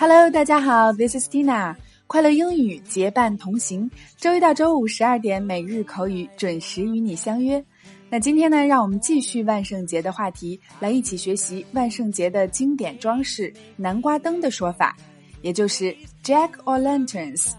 [0.00, 1.74] Hello，大家好，This is Tina，
[2.06, 7.64] 快乐英语结伴同行，周一到周五十二点每日口语准时与你相约。
[8.08, 14.96] 那今天呢，让我们继续万圣节的话题，来一起学习万圣节的经典装饰——南瓜灯的说法，
[15.42, 17.50] 也就是 Jack or Lanterns。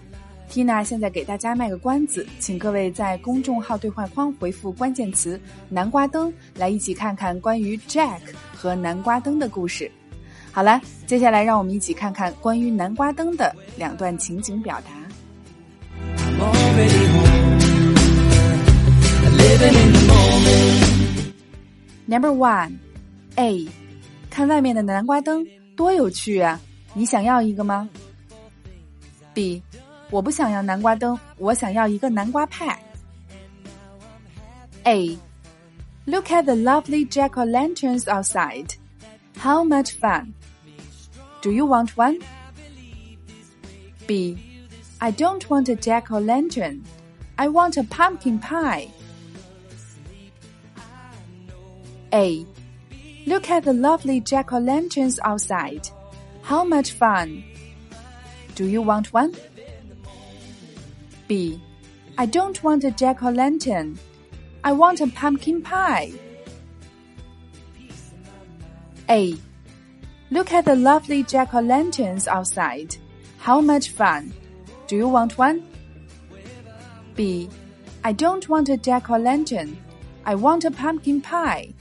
[0.51, 8.21] ？Tina 现在给大家卖个关子，请各位在公众号对话框回复关键词“南瓜灯”，来一起看看关于 Jack
[8.55, 9.91] 和南瓜灯的故事。
[10.53, 14.91] 好了，接下来让我们一起看看关于南瓜灯的两段情景表达。
[22.08, 22.78] Number one,
[23.36, 23.68] A，
[24.30, 25.46] 看外面的南瓜灯
[25.78, 26.60] 多有趣啊！
[26.94, 27.88] 你想要一个吗？
[29.34, 29.64] B，
[30.10, 32.78] 我不想要南瓜灯，我想要一个南瓜派。
[34.84, 35.18] A,
[36.06, 38.72] look at the lovely jack o' lanterns outside.
[39.38, 40.34] How much fun!
[41.42, 42.20] Do you want one?
[44.06, 44.38] B,
[45.00, 46.82] I don't want a jack o' lantern.
[47.38, 48.90] I want a pumpkin pie.
[52.17, 52.47] A.
[53.27, 55.87] Look at the lovely jack-o'-lanterns outside.
[56.41, 57.45] How much fun!
[58.55, 59.35] Do you want one?
[61.29, 61.61] B.
[62.17, 63.99] I don't want a jack-o'-lantern.
[64.65, 66.13] I want a pumpkin pie.
[69.11, 69.37] A.
[70.31, 72.97] Look at the lovely jack-o'-lanterns outside.
[73.37, 74.33] How much fun!
[74.87, 75.69] Do you want one?
[77.15, 77.51] B.
[78.03, 79.77] I don't want a jack-o'-lantern.
[80.25, 81.75] I want a pumpkin pie.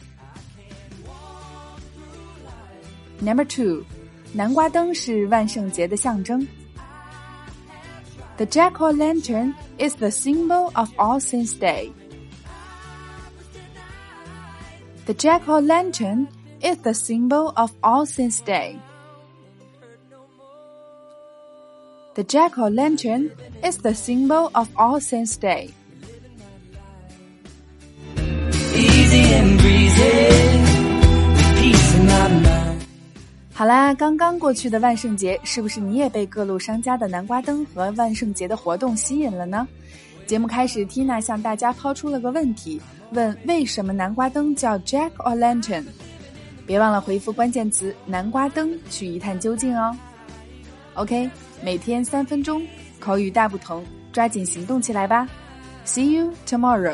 [3.20, 3.84] Number two，
[4.32, 6.46] 南瓜灯是万圣节的象征。
[8.36, 11.92] The jack-o'-lantern is the symbol of All Saints' Day.
[15.04, 16.28] The jack-o'-lantern
[16.62, 18.78] is the symbol of All Saints' Day.
[22.14, 23.30] The jack-o'-lantern
[23.62, 25.74] is the symbol of All Saints' Day.
[28.74, 30.63] Easy and breezy,
[33.65, 39.67] 好啦，刚刚过去的万圣节，是不是你也被各路商家的南瓜灯和万圣节的活动吸引了呢？
[40.27, 45.83] 节目开始，Tina 向大家抛出了个问题，问为什么南瓜灯叫 Jack or Lantern？
[46.67, 49.97] 别忘了回复关键词“南瓜灯”去一探究竟哦。
[50.93, 51.27] OK，
[51.63, 52.61] 每天三分钟，
[52.99, 53.83] 口语大不同，
[54.13, 55.27] 抓紧行动起来吧
[55.87, 56.93] ！See you tomorrow。